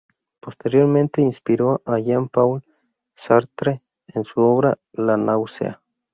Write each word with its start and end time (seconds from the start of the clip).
Posteriormente 0.39 1.21
inspiró 1.21 1.83
a 1.85 1.99
Jean-Paul 1.99 2.63
Sartre 3.13 3.83
en 4.07 4.23
su 4.23 4.41
obra 4.41 4.79
"La 4.93 5.15
náusea". 5.15 5.79